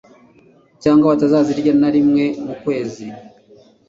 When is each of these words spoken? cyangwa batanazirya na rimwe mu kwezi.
cyangwa 0.81 1.09
batanazirya 1.11 1.73
na 1.81 1.89
rimwe 1.95 2.25
mu 2.45 2.53
kwezi. 2.61 3.05